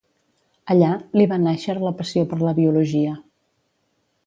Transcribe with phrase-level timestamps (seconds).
[0.75, 0.87] Allà
[1.19, 3.15] li va nàixer la passió per la biologia.